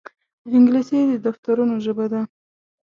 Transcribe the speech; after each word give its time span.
انګلیسي 0.55 0.99
د 1.09 1.13
دفترونو 1.25 1.75
ژبه 1.85 2.05
ده 2.11 2.21